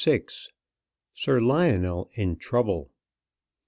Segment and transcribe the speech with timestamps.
[1.13, 2.89] SIR LIONEL IN TROUBLE.